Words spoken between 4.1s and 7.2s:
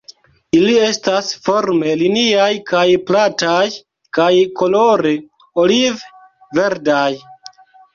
kaj kolore oliv-verdaj.